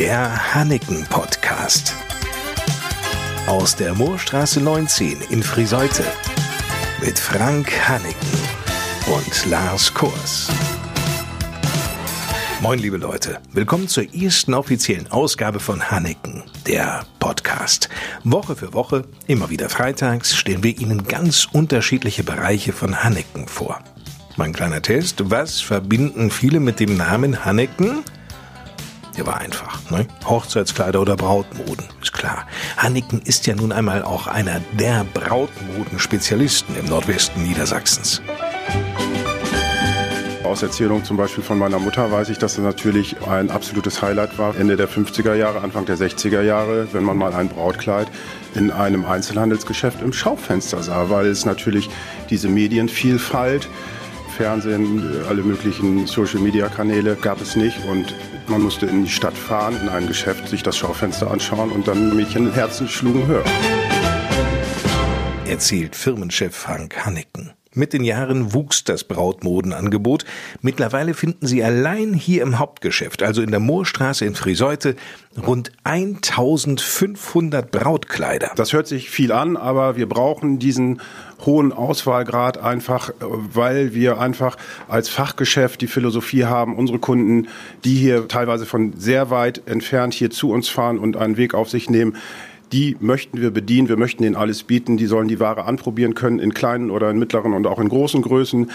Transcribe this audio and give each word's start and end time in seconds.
Der 0.00 0.54
Hanneken 0.54 1.04
Podcast. 1.10 1.94
Aus 3.46 3.76
der 3.76 3.94
Moorstraße 3.94 4.58
19 4.58 5.18
in 5.28 5.42
Friseute. 5.42 6.04
Mit 7.04 7.18
Frank 7.18 7.70
Hanneken 7.86 8.38
und 9.14 9.50
Lars 9.50 9.92
Kurs. 9.92 10.48
Moin, 12.62 12.78
liebe 12.78 12.96
Leute. 12.96 13.40
Willkommen 13.52 13.88
zur 13.88 14.04
ersten 14.14 14.54
offiziellen 14.54 15.12
Ausgabe 15.12 15.60
von 15.60 15.90
Hanneken, 15.90 16.44
der 16.66 17.04
Podcast. 17.18 17.90
Woche 18.24 18.56
für 18.56 18.72
Woche, 18.72 19.04
immer 19.26 19.50
wieder 19.50 19.68
freitags, 19.68 20.34
stellen 20.34 20.62
wir 20.62 20.78
Ihnen 20.78 21.08
ganz 21.08 21.46
unterschiedliche 21.52 22.24
Bereiche 22.24 22.72
von 22.72 23.04
Hanneken 23.04 23.46
vor. 23.46 23.80
Mein 24.38 24.54
kleiner 24.54 24.80
Test. 24.80 25.30
Was 25.30 25.60
verbinden 25.60 26.30
viele 26.30 26.58
mit 26.58 26.80
dem 26.80 26.96
Namen 26.96 27.44
Hanneken? 27.44 28.02
Der 29.16 29.26
war 29.26 29.38
einfach, 29.38 29.90
ne? 29.90 30.06
Hochzeitskleider 30.24 31.00
oder 31.00 31.16
Brautmoden, 31.16 31.84
ist 32.00 32.12
klar. 32.12 32.46
Hanneken 32.76 33.20
ist 33.22 33.46
ja 33.46 33.54
nun 33.54 33.72
einmal 33.72 34.02
auch 34.02 34.26
einer 34.26 34.60
der 34.78 35.04
Brautmodenspezialisten 35.14 36.76
im 36.76 36.86
Nordwesten 36.86 37.42
Niedersachsens. 37.42 38.22
Aus 40.50 40.64
Erzählung 40.64 41.04
zum 41.04 41.16
Beispiel 41.16 41.44
von 41.44 41.58
meiner 41.58 41.78
Mutter 41.78 42.10
weiß 42.10 42.28
ich, 42.28 42.38
dass 42.38 42.58
es 42.58 42.64
natürlich 42.64 43.14
ein 43.28 43.52
absolutes 43.52 44.02
Highlight 44.02 44.36
war. 44.36 44.56
Ende 44.56 44.76
der 44.76 44.88
50er 44.88 45.34
Jahre, 45.34 45.60
Anfang 45.60 45.86
der 45.86 45.96
60er 45.96 46.42
Jahre, 46.42 46.88
wenn 46.92 47.04
man 47.04 47.16
mal 47.16 47.32
ein 47.34 47.48
Brautkleid 47.48 48.08
in 48.56 48.72
einem 48.72 49.04
Einzelhandelsgeschäft 49.04 50.02
im 50.02 50.12
Schaufenster 50.12 50.82
sah, 50.82 51.08
weil 51.08 51.26
es 51.26 51.44
natürlich 51.44 51.88
diese 52.30 52.48
Medienvielfalt, 52.48 53.68
Fernsehen, 54.40 55.22
alle 55.28 55.42
möglichen 55.42 56.06
Social-Media-Kanäle 56.06 57.14
gab 57.16 57.42
es 57.42 57.56
nicht 57.56 57.76
und 57.84 58.14
man 58.48 58.62
musste 58.62 58.86
in 58.86 59.04
die 59.04 59.10
Stadt 59.10 59.36
fahren, 59.36 59.76
in 59.82 59.90
ein 59.90 60.06
Geschäft, 60.06 60.48
sich 60.48 60.62
das 60.62 60.78
Schaufenster 60.78 61.30
anschauen 61.30 61.70
und 61.70 61.86
dann 61.86 62.16
Mädchen 62.16 62.50
Herzen 62.50 62.88
schlugen 62.88 63.26
höher. 63.26 63.44
Erzählt 65.46 65.94
Firmenchef 65.94 66.56
Frank 66.56 67.04
Hanneken. 67.04 67.52
Mit 67.72 67.92
den 67.92 68.02
Jahren 68.02 68.52
wuchs 68.52 68.82
das 68.82 69.04
Brautmodenangebot. 69.04 70.24
Mittlerweile 70.60 71.14
finden 71.14 71.46
Sie 71.46 71.62
allein 71.62 72.14
hier 72.14 72.42
im 72.42 72.58
Hauptgeschäft, 72.58 73.22
also 73.22 73.42
in 73.42 73.52
der 73.52 73.60
Moorstraße 73.60 74.24
in 74.24 74.34
Friseute, 74.34 74.96
rund 75.46 75.70
1500 75.84 77.70
Brautkleider. 77.70 78.50
Das 78.56 78.72
hört 78.72 78.88
sich 78.88 79.08
viel 79.08 79.30
an, 79.30 79.56
aber 79.56 79.94
wir 79.94 80.08
brauchen 80.08 80.58
diesen 80.58 81.00
hohen 81.46 81.72
Auswahlgrad 81.72 82.58
einfach, 82.58 83.12
weil 83.20 83.94
wir 83.94 84.18
einfach 84.18 84.56
als 84.88 85.08
Fachgeschäft 85.08 85.80
die 85.80 85.86
Philosophie 85.86 86.46
haben, 86.46 86.74
unsere 86.76 86.98
Kunden, 86.98 87.46
die 87.84 87.94
hier 87.94 88.26
teilweise 88.26 88.66
von 88.66 88.94
sehr 88.98 89.30
weit 89.30 89.62
entfernt 89.66 90.12
hier 90.12 90.30
zu 90.30 90.50
uns 90.50 90.68
fahren 90.68 90.98
und 90.98 91.16
einen 91.16 91.36
Weg 91.36 91.54
auf 91.54 91.70
sich 91.70 91.88
nehmen, 91.88 92.16
die 92.72 92.96
möchten 93.00 93.40
wir 93.40 93.50
bedienen, 93.50 93.88
wir 93.88 93.96
möchten 93.96 94.24
ihnen 94.24 94.36
alles 94.36 94.62
bieten, 94.62 94.96
die 94.96 95.06
sollen 95.06 95.28
die 95.28 95.40
Ware 95.40 95.64
anprobieren 95.64 96.14
können 96.14 96.38
in 96.38 96.54
kleinen 96.54 96.90
oder 96.90 97.10
in 97.10 97.18
mittleren 97.18 97.52
und 97.52 97.66
auch 97.66 97.78
in 97.78 97.88
großen 97.88 98.22
Größen 98.22 98.70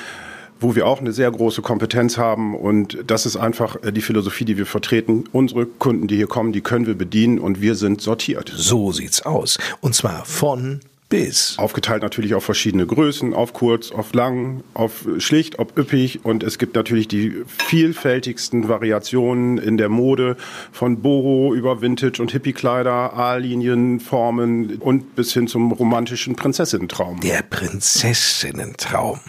wo 0.59 0.75
wir 0.75 0.87
auch 0.87 1.01
eine 1.01 1.11
sehr 1.11 1.29
große 1.31 1.61
Kompetenz 1.61 2.17
haben. 2.17 2.55
Und 2.55 2.97
das 3.07 3.25
ist 3.25 3.35
einfach 3.35 3.75
äh, 3.83 3.91
die 3.91 4.01
Philosophie, 4.01 4.45
die 4.45 4.57
wir 4.57 4.65
vertreten. 4.65 5.25
Unsere 5.31 5.65
Kunden, 5.65 6.07
die 6.07 6.15
hier 6.15 6.27
kommen, 6.27 6.53
die 6.53 6.61
können 6.61 6.87
wir 6.87 6.95
bedienen 6.95 7.39
und 7.39 7.61
wir 7.61 7.75
sind 7.75 8.01
sortiert. 8.01 8.53
So 8.55 8.91
sieht's 8.91 9.21
aus. 9.23 9.57
Und 9.81 9.95
zwar 9.95 10.25
von 10.25 10.79
bis. 11.15 11.57
Aufgeteilt 11.57 12.03
natürlich 12.03 12.35
auf 12.35 12.43
verschiedene 12.43 12.85
Größen, 12.85 13.33
auf 13.33 13.53
kurz, 13.53 13.91
auf 13.91 14.13
lang, 14.13 14.63
auf 14.73 15.05
schlicht, 15.17 15.59
auf 15.59 15.69
üppig. 15.77 16.25
Und 16.25 16.43
es 16.43 16.57
gibt 16.57 16.75
natürlich 16.75 17.07
die 17.07 17.43
vielfältigsten 17.47 18.67
Variationen 18.67 19.57
in 19.57 19.77
der 19.77 19.89
Mode 19.89 20.35
von 20.71 21.01
Boho 21.01 21.53
über 21.53 21.81
Vintage 21.81 22.21
und 22.21 22.31
Hippie-Kleider, 22.31 23.13
A-Linien, 23.13 23.99
Formen 23.99 24.75
und 24.77 25.15
bis 25.15 25.33
hin 25.33 25.47
zum 25.47 25.71
romantischen 25.71 26.35
Prinzessinnentraum. 26.35 27.21
Der 27.21 27.43
Prinzessinnentraum. 27.43 29.19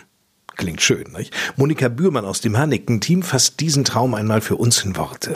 Klingt 0.57 0.81
schön, 0.81 1.13
nicht? 1.17 1.35
Monika 1.57 1.89
Bührmann 1.89 2.25
aus 2.25 2.41
dem 2.41 2.57
Hanneken-Team 2.57 3.23
fasst 3.23 3.61
diesen 3.61 3.85
Traum 3.85 4.15
einmal 4.15 4.41
für 4.41 4.57
uns 4.57 4.85
in 4.85 4.97
Worte. 4.97 5.35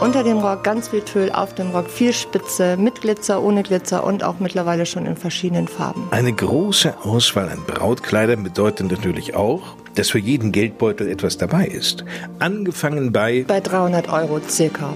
Unter 0.00 0.24
dem 0.24 0.38
Rock 0.38 0.64
ganz 0.64 0.88
viel 0.88 1.02
Tüll, 1.02 1.30
auf 1.30 1.54
dem 1.54 1.72
Rock 1.72 1.90
viel 1.90 2.14
Spitze, 2.14 2.78
mit 2.78 3.02
Glitzer, 3.02 3.42
ohne 3.42 3.62
Glitzer 3.62 4.02
und 4.02 4.24
auch 4.24 4.38
mittlerweile 4.38 4.86
schon 4.86 5.04
in 5.04 5.14
verschiedenen 5.14 5.68
Farben. 5.68 6.08
Eine 6.10 6.32
große 6.32 6.94
Auswahl 7.04 7.50
an 7.50 7.62
Brautkleidern 7.66 8.42
bedeutet 8.42 8.90
natürlich 8.90 9.34
auch, 9.34 9.76
dass 9.96 10.08
für 10.08 10.18
jeden 10.18 10.52
Geldbeutel 10.52 11.06
etwas 11.06 11.36
dabei 11.36 11.66
ist. 11.66 12.06
Angefangen 12.38 13.12
bei... 13.12 13.44
Bei 13.46 13.60
300 13.60 14.08
Euro 14.10 14.40
circa. 14.48 14.94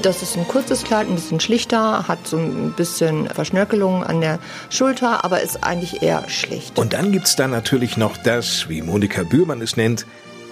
Das 0.00 0.22
ist 0.22 0.38
ein 0.38 0.48
kurzes 0.48 0.84
Kleid, 0.84 1.08
ein 1.08 1.16
bisschen 1.16 1.40
schlichter, 1.40 2.08
hat 2.08 2.26
so 2.26 2.38
ein 2.38 2.72
bisschen 2.74 3.28
Verschnörkelungen 3.28 4.02
an 4.02 4.22
der 4.22 4.38
Schulter, 4.70 5.26
aber 5.26 5.42
ist 5.42 5.62
eigentlich 5.62 6.02
eher 6.02 6.26
schlicht. 6.30 6.78
Und 6.78 6.94
dann 6.94 7.12
gibt's 7.12 7.36
da 7.36 7.48
natürlich 7.48 7.98
noch 7.98 8.16
das, 8.16 8.70
wie 8.70 8.80
Monika 8.80 9.24
Bührmann 9.24 9.60
es 9.60 9.76
nennt, 9.76 10.06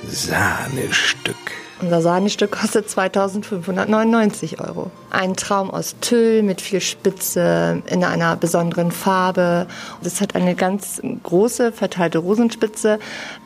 Sahnestück. 0.07 1.64
Unser 1.81 2.03
Sahnestück 2.03 2.53
kostet 2.53 2.89
2599 2.89 4.61
Euro. 4.61 4.93
Ein 5.11 5.35
Traum 5.35 5.71
aus 5.71 5.97
Tüll 6.01 6.43
mit 6.43 6.61
viel 6.61 6.81
Spitze 6.81 7.83
in 7.87 8.05
einer 8.05 8.37
besonderen 8.37 8.93
Farbe. 8.93 9.67
Es 10.03 10.21
hat 10.21 10.37
eine 10.37 10.55
ganz 10.55 11.03
große 11.25 11.73
verteilte 11.73 12.19
Rosenspitze 12.19 13.01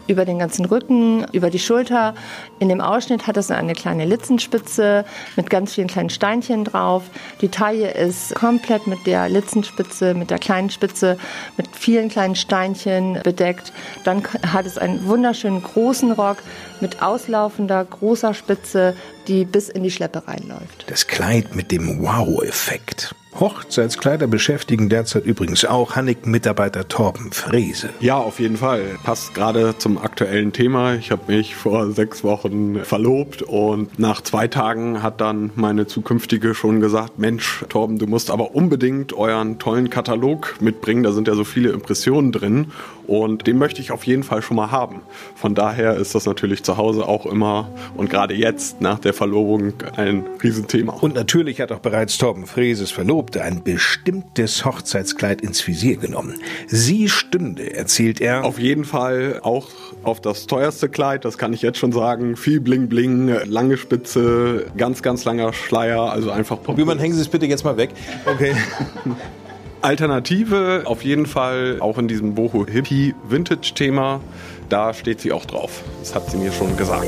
über 0.09 0.25
den 0.27 0.39
ganzen 0.39 0.67
Rücken, 0.67 1.27
über 1.33 1.49
die 1.49 1.59
Schulter. 1.59 2.15
In 2.59 2.69
dem 2.69 2.83
Ausschnitt 2.83 3.27
hat 3.27 3.39
es 3.39 3.51
eine 3.51 3.75
kleine 3.75 4.05
Litzenspitze 4.05 5.05
mit 5.37 5.49
ganz 5.49 5.75
vielen 5.75 5.89
kleinen 5.89 6.11
Steinchen 6.11 6.65
drauf. 6.65 7.05
Die 7.41 7.49
Taille 7.49 7.93
ist 7.93 8.35
komplett 8.35 8.87
mit 8.87 9.07
der 9.07 9.29
Litzenspitze, 9.29 10.13
mit 10.15 10.31
der 10.31 10.39
kleinen 10.39 10.69
Spitze, 10.69 11.19
mit 11.57 11.69
vielen 11.73 12.09
kleinen 12.11 12.37
Steinchen 12.37 13.21
bedeckt. 13.23 13.73
Dann 14.05 14.23
hat 14.53 14.67
es 14.67 14.77
einen 14.77 15.07
wunderschönen 15.07 15.63
großen 15.63 16.13
Rock 16.13 16.39
mit 16.81 17.03
auslaufender 17.03 17.85
großer 17.85 18.35
Spitze, 18.35 18.95
die 19.27 19.45
bis 19.45 19.69
in 19.69 19.83
die 19.83 19.91
Schleppe 19.91 20.27
reinläuft. 20.27 20.87
Das 20.89 21.07
Kleid 21.07 21.55
mit 21.55 21.71
dem 21.71 22.03
Wow-Effekt. 22.03 23.15
Hochzeitskleider 23.41 24.27
beschäftigen 24.27 24.89
derzeit 24.89 25.25
übrigens 25.25 25.65
auch 25.65 25.95
Hannig-Mitarbeiter 25.95 26.89
Torben 26.89 27.31
Frese. 27.31 27.91
Ja, 28.01 28.17
auf 28.17 28.41
jeden 28.41 28.57
Fall. 28.57 28.83
Passt 29.05 29.33
gerade 29.33 29.79
zum 29.79 29.97
aktuellen 29.97 30.53
Thema. 30.53 30.95
Ich 30.95 31.13
habe 31.13 31.23
mich 31.33 31.55
vor 31.55 31.93
sechs 31.93 32.25
Wochen 32.25 32.81
verlobt 32.83 33.43
und 33.43 33.97
nach 34.01 34.23
zwei 34.23 34.49
Tagen 34.49 35.05
hat 35.05 35.21
dann 35.21 35.53
meine 35.55 35.87
zukünftige 35.87 36.53
schon 36.53 36.81
gesagt, 36.81 37.21
Mensch, 37.21 37.65
Torben, 37.69 37.99
du 37.99 38.09
musst 38.09 38.33
aber 38.33 38.57
unbedingt 38.57 39.13
euren 39.13 39.61
tollen 39.61 39.89
Katalog 39.89 40.57
mitbringen. 40.61 41.05
Da 41.05 41.13
sind 41.13 41.29
ja 41.29 41.37
so 41.37 41.45
viele 41.45 41.71
Impressionen 41.71 42.33
drin 42.33 42.73
und 43.07 43.47
den 43.47 43.57
möchte 43.57 43.81
ich 43.81 43.93
auf 43.93 44.03
jeden 44.05 44.25
Fall 44.25 44.43
schon 44.43 44.57
mal 44.57 44.73
haben. 44.73 45.03
Von 45.37 45.55
daher 45.55 45.95
ist 45.95 46.17
das 46.17 46.27
natürlich 46.27 46.65
zu 46.65 46.77
Hause 46.77 47.07
auch 47.07 47.25
immer 47.25 47.71
und 47.97 48.11
gerade 48.11 48.35
jetzt 48.35 48.81
nach 48.81 48.99
der 48.99 49.15
Verlobung 49.15 49.75
ein 49.97 50.25
Riesenthema. 50.43 50.95
Und 50.95 51.15
natürlich 51.15 51.61
hat 51.61 51.71
auch 51.71 51.79
bereits 51.79 52.19
Torben 52.19 52.47
Freses 52.47 52.91
Verlobung 52.91 53.28
Verlobte 53.29 53.43
ein 53.43 53.63
bestimmtes 53.63 54.65
Hochzeitskleid 54.65 55.43
ins 55.43 55.67
Visier 55.67 55.97
genommen. 55.97 56.35
Sie 56.67 57.09
stünde, 57.09 57.75
erzählt 57.75 58.21
er. 58.21 58.45
Auf 58.45 58.59
jeden 58.59 58.85
Fall 58.85 59.41
auch 59.43 59.69
auf 60.03 60.21
das 60.21 60.47
teuerste 60.47 60.89
Kleid, 60.89 61.25
das 61.25 61.37
kann 61.37 61.53
ich 61.53 61.61
jetzt 61.63 61.79
schon 61.79 61.93
sagen. 61.93 62.37
Viel 62.37 62.61
Bling 62.61 62.89
Bling, 62.89 63.29
lange 63.45 63.77
Spitze, 63.77 64.67
ganz, 64.77 65.03
ganz 65.03 65.25
langer 65.25 65.53
Schleier, 65.53 66.11
also 66.11 66.31
einfach 66.31 66.59
Wie 66.77 66.85
man 66.85 66.99
hängen 66.99 67.15
Sie 67.15 67.21
es 67.21 67.29
bitte 67.29 67.47
jetzt 67.47 67.65
mal 67.65 67.77
weg. 67.77 67.91
Okay. 68.25 68.55
Alternative 69.81 70.83
auf 70.87 71.05
jeden 71.05 71.27
Fall 71.27 71.77
auch 71.81 71.99
in 71.99 72.09
diesem 72.09 72.35
Boho 72.35 72.67
Hippie 72.67 73.15
Vintage 73.29 73.75
Thema. 73.75 74.21
Da 74.69 74.93
steht 74.93 75.21
sie 75.21 75.33
auch 75.33 75.45
drauf. 75.45 75.83
Das 76.01 76.15
hat 76.15 76.31
sie 76.31 76.37
mir 76.37 76.53
schon 76.53 76.77
gesagt. 76.77 77.07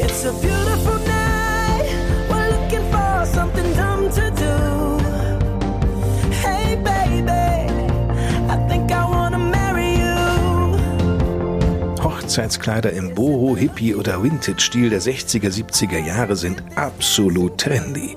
Hochzeitskleider 12.31 12.93
im 12.93 13.13
Boho, 13.13 13.57
Hippie 13.57 13.93
oder 13.95 14.23
Vintage-Stil 14.23 14.91
der 14.91 15.03
60er, 15.03 15.51
70er 15.51 15.99
Jahre 15.99 16.37
sind 16.37 16.63
absolut 16.77 17.59
trendy. 17.59 18.17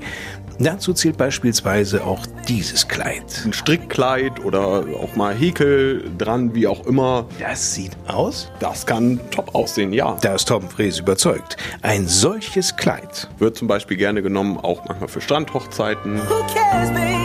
Dazu 0.59 0.93
zählt 0.93 1.17
beispielsweise 1.17 2.03
auch 2.03 2.23
dieses 2.47 2.87
Kleid. 2.87 3.41
Ein 3.43 3.53
Strickkleid 3.53 4.45
oder 4.45 4.85
auch 5.01 5.15
mal 5.15 5.33
Häkel 5.33 6.11
dran, 6.15 6.53
wie 6.53 6.67
auch 6.67 6.85
immer. 6.85 7.25
Das 7.39 7.73
sieht 7.73 7.97
aus? 8.07 8.51
Das 8.59 8.85
kann 8.85 9.19
top 9.31 9.55
aussehen, 9.55 9.91
ja. 9.91 10.15
Da 10.21 10.35
ist 10.35 10.47
Tom 10.47 10.69
Fräse 10.69 11.01
überzeugt. 11.01 11.57
Ein 11.81 12.07
solches 12.07 12.75
Kleid 12.75 13.27
wird 13.39 13.57
zum 13.57 13.67
Beispiel 13.67 13.97
gerne 13.97 14.21
genommen, 14.21 14.59
auch 14.59 14.85
manchmal 14.87 15.09
für 15.09 15.21
Strandhochzeiten. 15.21 16.19
Who 16.19 16.45
cares, 16.53 16.91
baby? 16.91 17.22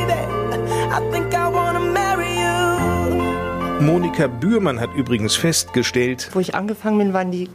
Monika 3.81 4.27
Bührmann 4.27 4.81
hat 4.81 4.95
übrigens 4.95 5.37
festgestellt, 5.37 6.31
wo 6.33 6.41
ich 6.41 6.55
angefangen 6.55 6.99
bin, 6.99 7.13
waren 7.13 7.31
die 7.31 7.49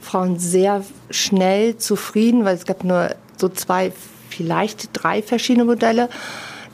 Frauen 0.00 0.38
sehr 0.38 0.84
schnell 1.10 1.76
zufrieden, 1.78 2.44
weil 2.44 2.54
es 2.54 2.66
gab 2.66 2.84
nur 2.84 3.14
so 3.38 3.48
zwei 3.48 3.92
vielleicht 4.28 4.90
drei 4.92 5.22
verschiedene 5.22 5.64
Modelle. 5.64 6.08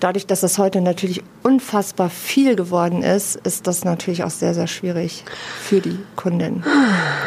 Dadurch, 0.01 0.27
dass 0.27 0.41
das 0.41 0.59
heute 0.59 0.81
natürlich 0.81 1.23
unfassbar 1.45 2.11
viel 2.11 2.57
geworden 2.57 3.05
ist, 3.05 3.37
ist 3.37 3.69
das 3.69 3.85
natürlich 3.85 4.25
auch 4.25 4.31
sehr, 4.31 4.53
sehr 4.53 4.67
schwierig 4.67 5.23
für 5.61 5.81
die 5.81 5.99
Kundin. 6.17 6.65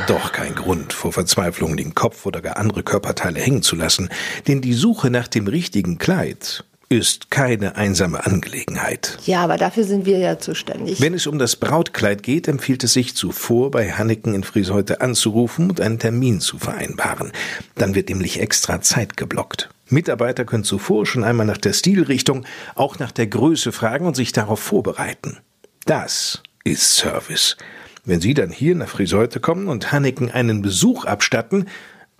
Doch 0.07 0.33
kein 0.33 0.55
Grund, 0.55 0.91
vor 0.91 1.13
Verzweiflung 1.13 1.77
den 1.77 1.95
Kopf 1.95 2.25
oder 2.25 2.41
gar 2.41 2.57
andere 2.57 2.83
Körperteile 2.83 3.39
hängen 3.39 3.61
zu 3.61 3.77
lassen, 3.77 4.09
denn 4.49 4.59
die 4.59 4.73
Suche 4.73 5.09
nach 5.09 5.29
dem 5.29 5.47
richtigen 5.47 5.99
Kleid 5.99 6.65
ist 6.89 7.31
keine 7.31 7.75
einsame 7.75 8.25
Angelegenheit. 8.25 9.17
Ja, 9.25 9.43
aber 9.43 9.57
dafür 9.57 9.83
sind 9.83 10.05
wir 10.05 10.19
ja 10.19 10.37
zuständig. 10.37 11.01
Wenn 11.01 11.13
es 11.13 11.27
um 11.27 11.39
das 11.39 11.55
Brautkleid 11.55 12.23
geht, 12.23 12.47
empfiehlt 12.47 12.83
es 12.83 12.93
sich 12.93 13.15
zuvor, 13.15 13.71
bei 13.71 13.91
Hanneken 13.91 14.35
in 14.35 14.43
Friesheute 14.43 15.01
anzurufen 15.01 15.69
und 15.69 15.81
einen 15.81 15.99
Termin 15.99 16.39
zu 16.39 16.57
vereinbaren. 16.57 17.31
Dann 17.75 17.95
wird 17.95 18.09
nämlich 18.09 18.39
extra 18.39 18.81
Zeit 18.81 19.17
geblockt. 19.17 19.69
Mitarbeiter 19.89 20.45
können 20.45 20.63
zuvor 20.63 21.05
schon 21.05 21.23
einmal 21.23 21.45
nach 21.45 21.57
der 21.57 21.73
Stilrichtung, 21.73 22.45
auch 22.75 22.99
nach 22.99 23.11
der 23.11 23.27
Größe 23.27 23.71
fragen 23.71 24.05
und 24.05 24.15
sich 24.15 24.31
darauf 24.31 24.59
vorbereiten. 24.59 25.37
Das 25.85 26.41
ist 26.63 26.95
Service. 26.95 27.57
Wenn 28.03 28.21
Sie 28.21 28.33
dann 28.33 28.51
hier 28.51 28.75
nach 28.75 28.87
Friseute 28.87 29.39
kommen 29.39 29.67
und 29.67 29.91
Hanneken 29.91 30.31
einen 30.31 30.61
Besuch 30.61 31.05
abstatten, 31.05 31.67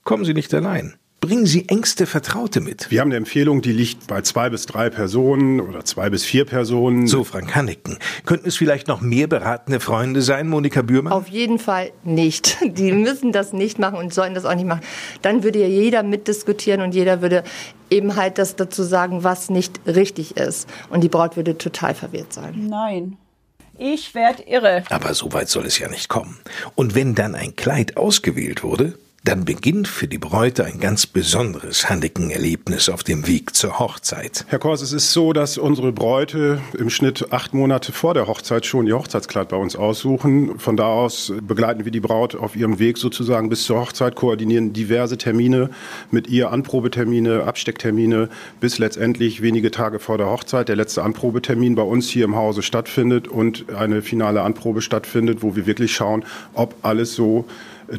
kommen 0.03 0.25
Sie 0.25 0.33
nicht 0.33 0.53
allein. 0.53 0.95
Bringen 1.25 1.47
Sie 1.47 1.67
engste 1.69 2.05
Vertraute 2.05 2.61
mit. 2.61 2.91
Wir 2.91 3.01
haben 3.01 3.07
eine 3.07 3.15
Empfehlung, 3.15 3.63
die 3.63 3.71
liegt 3.71 4.05
bei 4.05 4.21
zwei 4.21 4.51
bis 4.51 4.67
drei 4.67 4.91
Personen 4.91 5.59
oder 5.59 5.83
zwei 5.83 6.11
bis 6.11 6.23
vier 6.23 6.45
Personen. 6.45 7.07
So, 7.07 7.23
Frank 7.23 7.55
Hanneken. 7.55 7.97
Könnten 8.27 8.47
es 8.47 8.57
vielleicht 8.57 8.87
noch 8.87 9.01
mehr 9.01 9.25
beratende 9.25 9.79
Freunde 9.79 10.21
sein, 10.21 10.47
Monika 10.47 10.83
Bührmann? 10.83 11.11
Auf 11.11 11.27
jeden 11.27 11.57
Fall 11.57 11.91
nicht. 12.03 12.57
Die 12.63 12.91
müssen 12.91 13.31
das 13.31 13.53
nicht 13.53 13.79
machen 13.79 13.97
und 13.97 14.13
sollen 14.13 14.35
das 14.35 14.45
auch 14.45 14.53
nicht 14.53 14.67
machen. 14.67 14.81
Dann 15.23 15.41
würde 15.41 15.61
ja 15.61 15.67
jeder 15.67 16.03
mitdiskutieren 16.03 16.81
und 16.81 16.93
jeder 16.93 17.23
würde 17.23 17.43
eben 17.89 18.15
halt 18.15 18.37
das 18.37 18.55
dazu 18.55 18.83
sagen, 18.83 19.23
was 19.23 19.49
nicht 19.49 19.81
richtig 19.87 20.37
ist. 20.37 20.69
Und 20.91 21.03
die 21.03 21.09
Braut 21.09 21.37
würde 21.37 21.57
total 21.57 21.95
verwirrt 21.95 22.33
sein. 22.33 22.67
Nein. 22.69 23.17
Ich 23.79 24.13
werde 24.13 24.43
irre. 24.43 24.83
Aber 24.91 25.15
so 25.15 25.33
weit 25.33 25.49
soll 25.49 25.65
es 25.65 25.79
ja 25.79 25.89
nicht 25.89 26.07
kommen. 26.07 26.37
Und 26.75 26.93
wenn 26.93 27.15
dann 27.15 27.33
ein 27.33 27.55
Kleid 27.55 27.97
ausgewählt 27.97 28.61
wurde, 28.61 28.93
dann 29.25 29.43
beginnt 29.43 29.87
für 29.87 30.07
die 30.07 30.19
Bräute 30.19 30.65
ein 30.65 30.79
ganz 30.79 31.07
besonderes 31.07 31.89
Hanneken-Erlebnis 31.89 32.89
auf 32.89 33.03
dem 33.03 33.25
Weg 33.25 33.55
zur 33.55 33.79
Hochzeit. 33.79 34.45
Herr 34.49 34.59
Kors, 34.59 34.83
es 34.83 34.93
ist 34.93 35.13
so, 35.13 35.33
dass 35.33 35.57
unsere 35.57 35.91
Bräute 35.91 36.59
im 36.77 36.91
Schnitt 36.91 37.33
acht 37.33 37.55
Monate 37.55 37.91
vor 37.91 38.13
der 38.13 38.27
Hochzeit 38.27 38.67
schon 38.67 38.85
ihr 38.85 38.95
Hochzeitskleid 38.95 39.49
bei 39.49 39.57
uns 39.57 39.75
aussuchen. 39.75 40.59
Von 40.59 40.77
da 40.77 40.85
aus 40.85 41.33
begleiten 41.41 41.85
wir 41.85 41.91
die 41.91 41.99
Braut 41.99 42.35
auf 42.35 42.55
ihrem 42.55 42.77
Weg 42.77 42.99
sozusagen 42.99 43.49
bis 43.49 43.63
zur 43.63 43.79
Hochzeit, 43.79 44.15
koordinieren 44.15 44.73
diverse 44.73 45.17
Termine 45.17 45.71
mit 46.11 46.27
ihr, 46.27 46.51
Anprobetermine, 46.51 47.45
Abstecktermine, 47.45 48.29
bis 48.59 48.77
letztendlich 48.77 49.41
wenige 49.41 49.71
Tage 49.71 49.97
vor 49.97 50.19
der 50.19 50.27
Hochzeit 50.27 50.69
der 50.69 50.75
letzte 50.75 51.01
Anprobetermin 51.01 51.73
bei 51.73 51.81
uns 51.81 52.09
hier 52.09 52.25
im 52.25 52.35
Hause 52.35 52.61
stattfindet 52.61 53.27
und 53.27 53.73
eine 53.73 54.03
finale 54.03 54.43
Anprobe 54.43 54.83
stattfindet, 54.83 55.41
wo 55.41 55.55
wir 55.55 55.65
wirklich 55.65 55.95
schauen, 55.95 56.23
ob 56.53 56.75
alles 56.83 57.15
so 57.15 57.45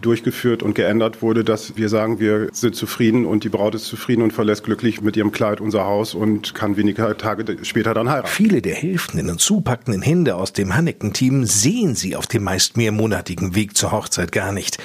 durchgeführt 0.00 0.62
und 0.62 0.74
geändert 0.74 1.22
wurde, 1.22 1.44
dass 1.44 1.76
wir 1.76 1.88
sagen, 1.88 2.20
wir 2.20 2.48
sind 2.52 2.74
zufrieden 2.76 3.26
und 3.26 3.44
die 3.44 3.48
Braut 3.48 3.74
ist 3.74 3.84
zufrieden 3.84 4.22
und 4.22 4.32
verlässt 4.32 4.64
glücklich 4.64 5.00
mit 5.00 5.16
ihrem 5.16 5.32
Kleid 5.32 5.60
unser 5.60 5.84
Haus 5.84 6.14
und 6.14 6.54
kann 6.54 6.76
wenige 6.76 7.16
Tage 7.16 7.56
später 7.62 7.94
dann 7.94 8.08
heiraten. 8.08 8.28
Viele 8.28 8.62
der 8.62 8.74
helfenden 8.74 9.30
und 9.30 9.40
zupackenden 9.40 10.02
Hände 10.02 10.36
aus 10.36 10.52
dem 10.52 10.74
Hanneken-Team 10.74 11.44
sehen 11.44 11.94
sie 11.94 12.16
auf 12.16 12.26
dem 12.26 12.44
meist 12.44 12.76
mehrmonatigen 12.76 13.54
Weg 13.54 13.76
zur 13.76 13.92
Hochzeit 13.92 14.32
gar 14.32 14.52
nicht. 14.52 14.78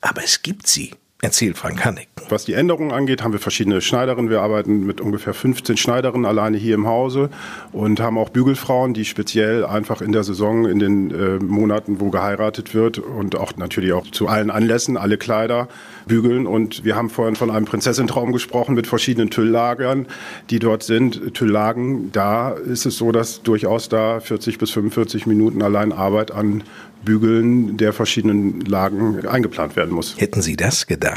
Aber 0.00 0.22
es 0.22 0.42
gibt 0.42 0.66
sie. 0.66 0.92
Erzählt 1.26 1.58
Frank 1.58 1.84
Hanneck. 1.84 2.06
Was 2.28 2.44
die 2.44 2.52
Änderungen 2.52 2.92
angeht, 2.92 3.24
haben 3.24 3.32
wir 3.32 3.40
verschiedene 3.40 3.80
Schneiderinnen. 3.80 4.30
Wir 4.30 4.42
arbeiten 4.42 4.86
mit 4.86 5.00
ungefähr 5.00 5.34
15 5.34 5.76
Schneiderinnen 5.76 6.24
alleine 6.24 6.56
hier 6.56 6.76
im 6.76 6.86
Hause 6.86 7.30
und 7.72 7.98
haben 7.98 8.16
auch 8.16 8.28
Bügelfrauen, 8.28 8.94
die 8.94 9.04
speziell 9.04 9.64
einfach 9.64 10.02
in 10.02 10.12
der 10.12 10.22
Saison, 10.22 10.66
in 10.66 10.78
den 10.78 11.10
äh, 11.10 11.42
Monaten, 11.42 11.98
wo 11.98 12.10
geheiratet 12.10 12.74
wird 12.74 12.98
und 12.98 13.34
auch 13.34 13.56
natürlich 13.56 13.92
auch 13.92 14.08
zu 14.08 14.28
allen 14.28 14.52
Anlässen 14.52 14.96
alle 14.96 15.18
Kleider 15.18 15.66
bügeln. 16.06 16.46
Und 16.46 16.84
wir 16.84 16.94
haben 16.94 17.10
vorhin 17.10 17.34
von 17.34 17.50
einem 17.50 17.66
Prinzessentraum 17.66 18.30
gesprochen 18.30 18.76
mit 18.76 18.86
verschiedenen 18.86 19.28
Tülllagern, 19.28 20.06
die 20.50 20.60
dort 20.60 20.84
sind. 20.84 21.34
Tülllagen, 21.34 22.12
da 22.12 22.50
ist 22.52 22.86
es 22.86 22.98
so, 22.98 23.10
dass 23.10 23.42
durchaus 23.42 23.88
da 23.88 24.20
40 24.20 24.58
bis 24.58 24.70
45 24.70 25.26
Minuten 25.26 25.60
allein 25.60 25.92
Arbeit 25.92 26.30
an 26.30 26.62
Bügeln 27.06 27.78
der 27.78 27.94
verschiedenen 27.94 28.60
Lagen 28.60 29.26
eingeplant 29.26 29.76
werden 29.76 29.94
muss. 29.94 30.18
Hätten 30.18 30.42
Sie 30.42 30.56
das 30.56 30.86
gedacht? 30.86 31.15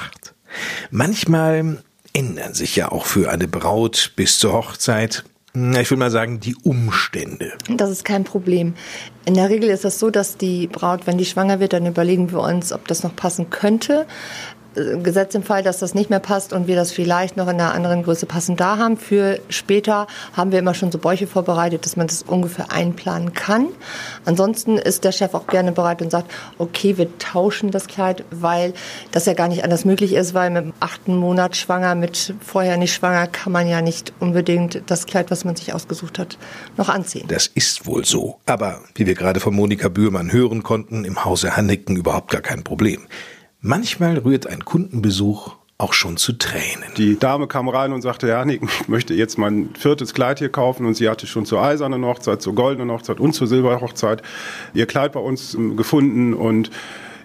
Manchmal 0.91 1.83
ändern 2.13 2.53
sich 2.53 2.75
ja 2.75 2.91
auch 2.91 3.05
für 3.05 3.29
eine 3.29 3.47
Braut 3.47 4.13
bis 4.15 4.39
zur 4.39 4.53
Hochzeit 4.53 5.23
ich 5.53 5.89
will 5.89 5.97
mal 5.97 6.11
sagen, 6.11 6.39
die 6.39 6.55
Umstände. 6.55 7.53
Das 7.69 7.89
ist 7.89 8.05
kein 8.05 8.23
Problem. 8.23 8.75
In 9.25 9.33
der 9.33 9.49
Regel 9.49 9.69
ist 9.69 9.79
es 9.79 9.93
das 9.93 9.99
so, 9.99 10.11
dass 10.11 10.37
die 10.37 10.67
Braut, 10.67 11.07
wenn 11.07 11.17
die 11.17 11.25
schwanger 11.25 11.59
wird, 11.59 11.73
dann 11.73 11.87
überlegen 11.87 12.31
wir 12.31 12.39
uns, 12.41 12.71
ob 12.71 12.87
das 12.87 13.03
noch 13.03 13.15
passen 13.15 13.49
könnte. 13.49 14.05
Gesetzt 15.03 15.35
im 15.35 15.43
Fall, 15.43 15.63
dass 15.63 15.79
das 15.79 15.93
nicht 15.93 16.09
mehr 16.09 16.19
passt 16.19 16.53
und 16.53 16.67
wir 16.67 16.75
das 16.75 16.91
vielleicht 16.91 17.37
noch 17.37 17.47
in 17.47 17.59
einer 17.59 17.73
anderen 17.73 18.03
Größe 18.03 18.25
passend 18.25 18.59
da 18.59 18.77
haben. 18.77 18.97
Für 18.97 19.39
später 19.49 20.07
haben 20.33 20.51
wir 20.51 20.59
immer 20.59 20.73
schon 20.73 20.91
so 20.91 20.97
Bäuche 20.97 21.27
vorbereitet, 21.27 21.85
dass 21.85 21.95
man 21.95 22.07
das 22.07 22.23
ungefähr 22.23 22.71
einplanen 22.71 23.33
kann. 23.33 23.67
Ansonsten 24.25 24.77
ist 24.77 25.03
der 25.03 25.11
Chef 25.11 25.33
auch 25.33 25.47
gerne 25.47 25.71
bereit 25.71 26.01
und 26.01 26.11
sagt, 26.11 26.31
okay, 26.57 26.97
wir 26.97 27.17
tauschen 27.17 27.71
das 27.71 27.87
Kleid, 27.87 28.23
weil 28.31 28.73
das 29.11 29.25
ja 29.25 29.33
gar 29.33 29.47
nicht 29.47 29.63
anders 29.63 29.85
möglich 29.85 30.13
ist, 30.13 30.33
weil 30.33 30.49
mit 30.49 30.63
dem 30.63 30.73
achten 30.79 31.15
Monat 31.15 31.55
schwanger, 31.55 31.95
mit 31.95 32.33
vorher 32.39 32.77
nicht 32.77 32.93
schwanger, 32.93 33.27
kann 33.27 33.51
man 33.51 33.67
ja 33.67 33.81
nicht 33.81 34.13
unbedingt 34.19 34.83
das 34.87 35.05
Kleid, 35.05 35.31
was 35.31 35.45
man 35.45 35.55
sich 35.55 35.73
ausgesucht 35.73 36.19
hat, 36.19 36.37
noch 36.77 36.89
anziehen. 36.89 37.25
Das 37.27 37.47
ist 37.47 37.85
wohl 37.85 38.05
so. 38.05 38.39
Aber 38.45 38.81
wie 38.95 39.05
wir 39.05 39.15
gerade 39.15 39.39
von 39.39 39.55
Monika 39.55 39.89
Bührmann 39.89 40.31
hören 40.31 40.63
konnten, 40.63 41.03
im 41.03 41.25
Hause 41.25 41.55
Hanneken 41.55 41.95
überhaupt 41.95 42.31
gar 42.31 42.41
kein 42.41 42.63
Problem. 42.63 43.07
Manchmal 43.61 44.17
rührt 44.17 44.47
ein 44.47 44.63
Kundenbesuch 44.63 45.55
auch 45.77 45.91
schon 45.91 46.15
zu 46.15 46.33
Tränen. 46.33 46.93
Die 46.95 47.19
Dame 47.19 47.47
kam 47.47 47.67
rein 47.67 47.91
und 47.91 48.01
sagte, 48.01 48.27
ja, 48.27 48.45
ich 48.45 48.87
möchte 48.87 49.13
jetzt 49.13 49.37
mein 49.37 49.69
viertes 49.75 50.13
Kleid 50.13 50.39
hier 50.39 50.49
kaufen 50.49 50.85
und 50.85 50.93
sie 50.93 51.09
hatte 51.09 51.27
schon 51.27 51.45
zur 51.45 51.61
eisernen 51.61 52.05
Hochzeit, 52.05 52.41
zur 52.41 52.55
goldenen 52.55 52.89
Hochzeit 52.89 53.19
und 53.19 53.33
zur 53.33 53.47
Silberhochzeit 53.47 54.21
ihr 54.73 54.85
Kleid 54.85 55.11
bei 55.11 55.19
uns 55.19 55.55
ähm, 55.55 55.75
gefunden 55.75 56.33
und 56.33 56.71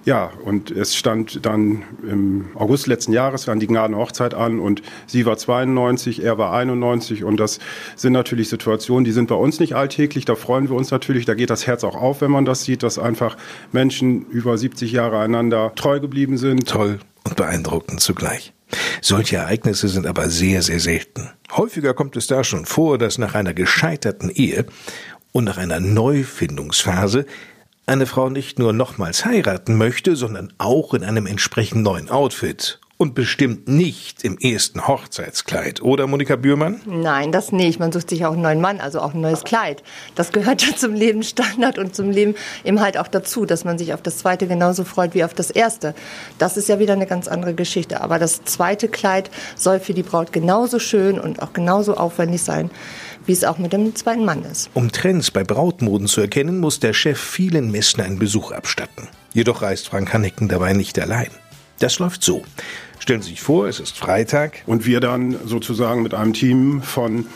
ja, 0.04 0.30
und 0.44 0.70
es 0.70 0.94
stand 0.94 1.46
dann 1.46 1.82
im 2.02 2.46
August 2.54 2.86
letzten 2.86 3.12
Jahres 3.12 3.46
dann 3.46 3.60
die 3.60 3.66
Gnadene 3.66 3.96
Hochzeit 3.96 4.34
an 4.34 4.60
und 4.60 4.82
sie 5.06 5.24
war 5.24 5.36
92, 5.36 6.22
er 6.22 6.36
war 6.36 6.52
91 6.52 7.24
und 7.24 7.38
das 7.38 7.58
sind 7.96 8.12
natürlich 8.12 8.48
Situationen, 8.48 9.04
die 9.04 9.12
sind 9.12 9.28
bei 9.28 9.34
uns 9.34 9.60
nicht 9.60 9.74
alltäglich, 9.74 10.24
da 10.24 10.34
freuen 10.34 10.68
wir 10.68 10.76
uns 10.76 10.90
natürlich, 10.90 11.24
da 11.24 11.34
geht 11.34 11.50
das 11.50 11.66
Herz 11.66 11.84
auch 11.84 11.96
auf, 11.96 12.20
wenn 12.20 12.30
man 12.30 12.44
das 12.44 12.64
sieht, 12.64 12.82
dass 12.82 12.98
einfach 12.98 13.36
Menschen 13.72 14.26
über 14.26 14.58
70 14.58 14.92
Jahre 14.92 15.18
einander 15.20 15.72
treu 15.74 16.00
geblieben 16.00 16.36
sind. 16.36 16.68
Toll 16.68 16.98
und 17.24 17.36
beeindruckend 17.36 18.00
zugleich. 18.00 18.52
Solche 19.00 19.36
Ereignisse 19.36 19.88
sind 19.88 20.06
aber 20.06 20.30
sehr, 20.30 20.62
sehr 20.62 20.80
selten. 20.80 21.30
Häufiger 21.52 21.94
kommt 21.94 22.16
es 22.16 22.26
da 22.26 22.44
schon 22.44 22.66
vor, 22.66 22.98
dass 22.98 23.18
nach 23.18 23.34
einer 23.34 23.54
gescheiterten 23.54 24.30
Ehe 24.30 24.66
und 25.32 25.44
nach 25.44 25.56
einer 25.56 25.80
Neufindungsphase 25.80 27.26
eine 27.86 28.06
Frau 28.06 28.30
nicht 28.30 28.58
nur 28.58 28.72
nochmals 28.72 29.24
heiraten 29.24 29.76
möchte, 29.76 30.16
sondern 30.16 30.52
auch 30.58 30.94
in 30.94 31.04
einem 31.04 31.26
entsprechend 31.26 31.82
neuen 31.82 32.10
Outfit. 32.10 32.80
Und 32.96 33.16
bestimmt 33.16 33.66
nicht 33.66 34.22
im 34.22 34.38
ersten 34.38 34.86
Hochzeitskleid, 34.86 35.82
oder 35.82 36.06
Monika 36.06 36.36
Bührmann? 36.36 36.80
Nein, 36.86 37.32
das 37.32 37.50
nicht. 37.50 37.80
Man 37.80 37.90
sucht 37.90 38.08
sich 38.08 38.24
auch 38.24 38.34
einen 38.34 38.42
neuen 38.42 38.60
Mann, 38.60 38.80
also 38.80 39.00
auch 39.00 39.14
ein 39.14 39.20
neues 39.20 39.42
Kleid. 39.42 39.82
Das 40.14 40.30
gehört 40.30 40.64
ja 40.64 40.76
zum 40.76 40.94
Lebensstandard 40.94 41.76
und 41.76 41.96
zum 41.96 42.10
Leben 42.10 42.36
eben 42.62 42.80
halt 42.80 42.96
auch 42.96 43.08
dazu, 43.08 43.46
dass 43.46 43.64
man 43.64 43.78
sich 43.78 43.92
auf 43.94 44.00
das 44.00 44.18
zweite 44.18 44.46
genauso 44.46 44.84
freut 44.84 45.12
wie 45.14 45.24
auf 45.24 45.34
das 45.34 45.50
erste. 45.50 45.92
Das 46.38 46.56
ist 46.56 46.68
ja 46.68 46.78
wieder 46.78 46.92
eine 46.92 47.06
ganz 47.06 47.26
andere 47.26 47.52
Geschichte. 47.54 48.00
Aber 48.00 48.20
das 48.20 48.44
zweite 48.44 48.86
Kleid 48.86 49.28
soll 49.56 49.80
für 49.80 49.92
die 49.92 50.04
Braut 50.04 50.32
genauso 50.32 50.78
schön 50.78 51.18
und 51.18 51.42
auch 51.42 51.52
genauso 51.52 51.96
aufwendig 51.96 52.42
sein 52.42 52.70
wie 53.26 53.32
es 53.32 53.44
auch 53.44 53.58
mit 53.58 53.72
dem 53.72 53.94
zweiten 53.94 54.24
Mann 54.24 54.42
ist. 54.44 54.70
Um 54.74 54.92
Trends 54.92 55.30
bei 55.30 55.44
Brautmoden 55.44 56.06
zu 56.06 56.20
erkennen, 56.20 56.58
muss 56.58 56.80
der 56.80 56.92
Chef 56.92 57.18
vielen 57.18 57.70
Messen 57.70 58.00
einen 58.00 58.18
Besuch 58.18 58.52
abstatten. 58.52 59.08
Jedoch 59.32 59.62
reist 59.62 59.88
Frank 59.88 60.12
Hannecken 60.12 60.48
dabei 60.48 60.72
nicht 60.72 60.98
allein. 60.98 61.28
Das 61.78 61.98
läuft 61.98 62.22
so. 62.22 62.42
Stellen 62.98 63.22
Sie 63.22 63.30
sich 63.30 63.42
vor, 63.42 63.66
es 63.66 63.80
ist 63.80 63.98
Freitag. 63.98 64.62
Und 64.66 64.86
wir 64.86 65.00
dann 65.00 65.36
sozusagen 65.44 66.02
mit 66.02 66.14
einem 66.14 66.32
Team 66.32 66.82
von 66.82 67.26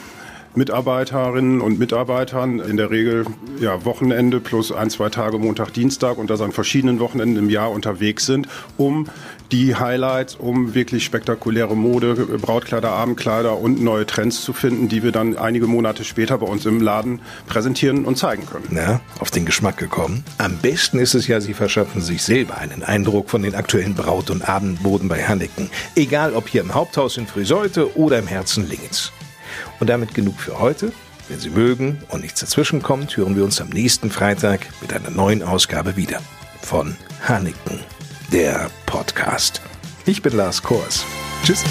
Mitarbeiterinnen 0.55 1.61
und 1.61 1.79
Mitarbeitern, 1.79 2.59
in 2.59 2.77
der 2.77 2.91
Regel 2.91 3.27
ja, 3.61 3.85
Wochenende 3.85 4.41
plus 4.41 4.73
ein, 4.73 4.91
zwei 4.91 5.09
Tage 5.09 5.39
Montag, 5.39 5.73
Dienstag 5.73 6.19
und 6.19 6.31
das 6.31 6.41
an 6.41 6.53
verschiedenen 6.53 7.01
Wochenenden 7.01 7.37
im 7.37 7.51
Jahr 7.51 7.71
unterwegs 7.71 8.27
sind, 8.27 8.49
um 8.77 9.07
die 9.53 9.75
Highlights, 9.75 10.35
um 10.37 10.75
wirklich 10.75 11.05
spektakuläre 11.05 11.77
Mode, 11.77 12.15
Brautkleider, 12.15 12.91
Abendkleider 12.91 13.59
und 13.59 13.83
neue 13.83 14.07
Trends 14.07 14.43
zu 14.43 14.53
finden, 14.53 14.89
die 14.89 15.03
wir 15.03 15.13
dann 15.13 15.37
einige 15.37 15.67
Monate 15.67 16.05
später 16.05 16.39
bei 16.39 16.47
uns 16.47 16.67
im 16.67 16.81
Laden 16.81 17.21
präsentieren 17.47 18.05
und 18.05 18.17
zeigen 18.17 18.47
können. 18.47 18.67
Na, 18.71 19.01
auf 19.21 19.31
den 19.31 19.47
Geschmack 19.47 19.77
gekommen? 19.79 20.25
Am 20.39 20.59
besten 20.59 20.99
ist 20.99 21.15
es 21.15 21.27
ja, 21.27 21.41
Sie 21.41 21.55
verschaffen 21.55 22.01
sich 22.01 22.23
selber 22.23 22.59
einen 22.59 22.83
Eindruck 22.83 23.31
von 23.31 23.43
den 23.43 23.55
aktuellen 23.55 23.95
Braut- 23.95 24.31
und 24.31 24.49
Abendmoden 24.49 25.09
bei 25.09 25.23
Hanneken. 25.25 25.71
Egal 25.95 26.35
ob 26.35 26.49
hier 26.49 26.61
im 26.61 26.75
Haupthaus 26.75 27.17
in 27.17 27.27
Friseute 27.27 27.97
oder 27.97 28.19
im 28.19 28.27
Herzen 28.27 28.69
Lingens. 28.69 29.13
Und 29.81 29.89
damit 29.89 30.15
genug 30.15 30.39
für 30.41 30.59
heute. 30.59 30.93
Wenn 31.29 31.41
Sie 31.41 31.51
mögen 31.51 31.99
und 32.09 32.23
nichts 32.23 32.41
dazwischen 32.41 32.83
kommt, 32.83 33.17
hören 33.17 33.37
wir 33.37 33.45
uns 33.45 33.61
am 33.61 33.69
nächsten 33.69 34.11
Freitag 34.11 34.67
mit 34.81 34.95
einer 34.95 35.11
neuen 35.11 35.43
Ausgabe 35.43 35.97
wieder. 35.97 36.23
Von 36.63 36.97
Hanneken, 37.23 37.81
der 38.33 38.71
Podcast. 38.87 39.63
Ich 40.07 40.23
bin 40.23 40.37
Lars 40.37 40.63
Kors. 40.63 41.05
Tschüss. 41.45 41.65